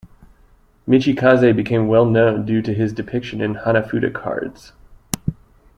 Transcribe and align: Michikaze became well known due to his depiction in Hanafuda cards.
Michikaze 0.87 1.55
became 1.55 1.87
well 1.87 2.05
known 2.05 2.43
due 2.43 2.63
to 2.63 2.73
his 2.73 2.91
depiction 2.91 3.39
in 3.39 3.53
Hanafuda 3.53 4.11
cards. 4.11 4.73